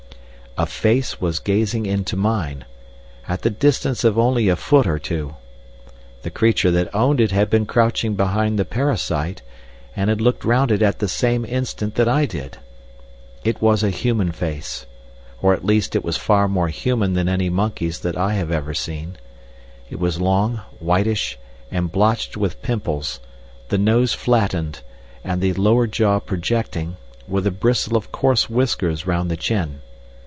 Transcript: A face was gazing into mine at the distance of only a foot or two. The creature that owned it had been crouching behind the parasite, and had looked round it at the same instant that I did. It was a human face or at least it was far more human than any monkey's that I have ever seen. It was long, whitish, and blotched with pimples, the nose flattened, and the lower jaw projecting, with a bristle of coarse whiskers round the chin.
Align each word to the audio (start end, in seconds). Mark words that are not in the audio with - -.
A 0.57 0.65
face 0.65 1.21
was 1.21 1.39
gazing 1.39 1.85
into 1.85 2.17
mine 2.17 2.65
at 3.25 3.41
the 3.43 3.49
distance 3.49 4.03
of 4.03 4.19
only 4.19 4.49
a 4.49 4.57
foot 4.57 4.85
or 4.85 4.99
two. 4.99 5.35
The 6.23 6.29
creature 6.29 6.71
that 6.71 6.93
owned 6.93 7.21
it 7.21 7.31
had 7.31 7.49
been 7.49 7.65
crouching 7.65 8.15
behind 8.15 8.59
the 8.59 8.65
parasite, 8.65 9.41
and 9.95 10.09
had 10.09 10.19
looked 10.19 10.43
round 10.43 10.69
it 10.69 10.81
at 10.81 10.99
the 10.99 11.07
same 11.07 11.45
instant 11.45 11.95
that 11.95 12.09
I 12.09 12.25
did. 12.25 12.57
It 13.45 13.61
was 13.61 13.81
a 13.81 13.89
human 13.91 14.33
face 14.33 14.85
or 15.41 15.53
at 15.53 15.63
least 15.63 15.95
it 15.95 16.03
was 16.03 16.17
far 16.17 16.49
more 16.49 16.67
human 16.67 17.13
than 17.13 17.29
any 17.29 17.47
monkey's 17.49 18.01
that 18.01 18.17
I 18.17 18.33
have 18.33 18.51
ever 18.51 18.73
seen. 18.73 19.15
It 19.89 20.01
was 20.01 20.19
long, 20.19 20.57
whitish, 20.81 21.39
and 21.71 21.89
blotched 21.89 22.35
with 22.35 22.61
pimples, 22.61 23.21
the 23.69 23.77
nose 23.77 24.13
flattened, 24.13 24.81
and 25.23 25.39
the 25.39 25.53
lower 25.53 25.87
jaw 25.87 26.19
projecting, 26.19 26.97
with 27.25 27.47
a 27.47 27.51
bristle 27.51 27.95
of 27.95 28.11
coarse 28.11 28.49
whiskers 28.49 29.07
round 29.07 29.31
the 29.31 29.37
chin. 29.37 29.79